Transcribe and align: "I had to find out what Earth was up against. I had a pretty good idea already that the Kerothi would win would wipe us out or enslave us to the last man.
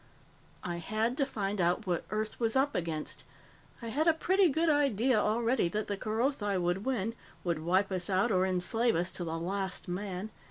"I 0.63 0.77
had 0.77 1.15
to 1.17 1.27
find 1.27 1.61
out 1.61 1.85
what 1.85 2.05
Earth 2.09 2.39
was 2.39 2.55
up 2.55 2.73
against. 2.73 3.23
I 3.83 3.89
had 3.89 4.07
a 4.07 4.15
pretty 4.15 4.49
good 4.49 4.67
idea 4.67 5.15
already 5.19 5.67
that 5.67 5.85
the 5.87 5.95
Kerothi 5.95 6.57
would 6.57 6.85
win 6.85 7.13
would 7.43 7.59
wipe 7.59 7.91
us 7.91 8.09
out 8.09 8.31
or 8.31 8.43
enslave 8.43 8.95
us 8.95 9.11
to 9.11 9.23
the 9.23 9.37
last 9.37 9.87
man. 9.87 10.31